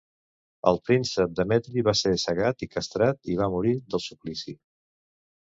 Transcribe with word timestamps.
El 0.69 0.79
príncep 0.87 1.35
Demetri 1.39 1.83
va 1.89 1.93
ser 1.99 2.13
cegat 2.23 2.65
i 2.67 2.69
castrat 2.77 3.31
i 3.35 3.37
va 3.43 3.51
morir 3.59 3.77
del 3.93 4.05
suplici. 4.09 4.59